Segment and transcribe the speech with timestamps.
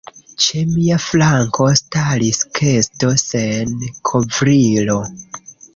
[0.43, 3.79] Ĉe mia flanko staris kesto sen
[4.13, 5.03] kovrilo.